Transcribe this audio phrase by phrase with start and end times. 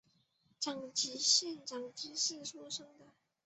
[0.59, 2.87] 长崎县长崎市出身。